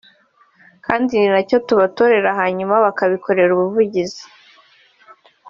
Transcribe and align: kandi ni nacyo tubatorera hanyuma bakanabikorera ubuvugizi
kandi 0.85 1.11
ni 1.15 1.29
nacyo 1.33 1.57
tubatorera 1.67 2.29
hanyuma 2.39 2.75
bakanabikorera 2.85 3.51
ubuvugizi 3.53 4.23